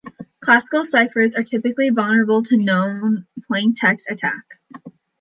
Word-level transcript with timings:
Classical 0.39 0.83
ciphers 0.83 1.35
are 1.35 1.43
typically 1.43 1.91
vulnerable 1.91 2.41
to 2.41 2.57
known-plaintext 2.57 4.09
attack. 4.09 4.59